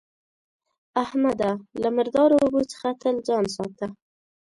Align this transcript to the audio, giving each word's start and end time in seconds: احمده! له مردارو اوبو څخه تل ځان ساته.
احمده! 1.03 1.51
له 1.81 1.89
مردارو 1.97 2.41
اوبو 2.43 2.61
څخه 2.73 2.87
تل 3.01 3.15
ځان 3.27 3.45
ساته. 3.55 3.87